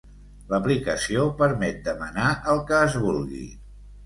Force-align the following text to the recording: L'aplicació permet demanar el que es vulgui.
L'aplicació 0.53 1.25
permet 1.41 1.83
demanar 1.89 2.33
el 2.55 2.63
que 2.73 2.81
es 2.89 2.97
vulgui. 3.05 3.45